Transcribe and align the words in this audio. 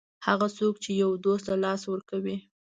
هغه 0.27 0.47
څوک 0.57 0.75
چې 0.83 0.91
یو 1.01 1.11
دوست 1.25 1.45
له 1.51 1.57
لاسه 1.65 1.85
ورکوي. 1.89 2.37